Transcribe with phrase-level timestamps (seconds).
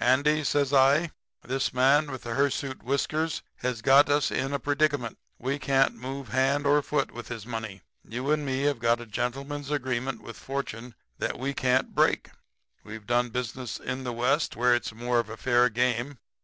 [0.00, 1.12] "'Andy,' says I,
[1.44, 5.16] 'this man with the hirsute whiskers has got us in a predicament.
[5.38, 7.82] We can't move hand or foot with his money.
[8.04, 12.30] You and me have got a gentleman's agreement with Fortune that we can't break.
[12.82, 16.18] We've done business in the West where it's more of a fair game.